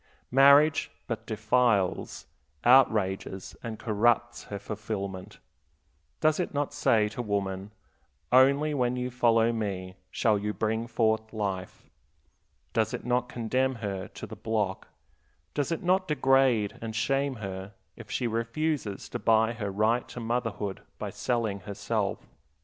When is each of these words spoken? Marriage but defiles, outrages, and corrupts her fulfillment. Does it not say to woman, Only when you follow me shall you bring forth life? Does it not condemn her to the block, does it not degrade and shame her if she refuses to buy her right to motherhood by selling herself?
Marriage 0.31 0.89
but 1.05 1.27
defiles, 1.27 2.25
outrages, 2.63 3.55
and 3.61 3.77
corrupts 3.77 4.45
her 4.45 4.57
fulfillment. 4.57 5.37
Does 6.21 6.39
it 6.39 6.55
not 6.55 6.73
say 6.73 7.07
to 7.09 7.21
woman, 7.21 7.69
Only 8.31 8.73
when 8.73 8.95
you 8.95 9.11
follow 9.11 9.53
me 9.53 9.97
shall 10.09 10.39
you 10.39 10.53
bring 10.55 10.87
forth 10.87 11.31
life? 11.31 11.87
Does 12.73 12.95
it 12.95 13.05
not 13.05 13.29
condemn 13.29 13.75
her 13.75 14.07
to 14.07 14.25
the 14.25 14.35
block, 14.35 14.87
does 15.53 15.71
it 15.71 15.83
not 15.83 16.07
degrade 16.07 16.79
and 16.81 16.95
shame 16.95 17.35
her 17.35 17.75
if 17.95 18.09
she 18.09 18.25
refuses 18.25 19.07
to 19.09 19.19
buy 19.19 19.53
her 19.53 19.69
right 19.69 20.07
to 20.07 20.19
motherhood 20.19 20.81
by 20.97 21.11
selling 21.11 21.59
herself? 21.59 22.27